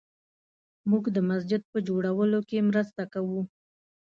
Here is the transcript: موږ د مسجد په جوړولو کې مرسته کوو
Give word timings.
موږ 0.89 1.03
د 1.15 1.17
مسجد 1.29 1.61
په 1.71 1.77
جوړولو 1.87 2.39
کې 2.49 2.67
مرسته 2.69 3.01
کوو 3.13 3.41